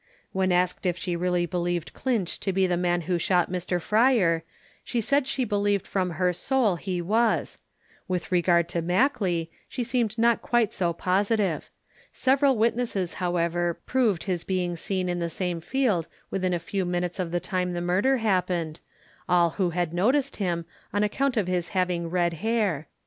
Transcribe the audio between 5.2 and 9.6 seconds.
she believed from her soul he was; with regard to Mackley,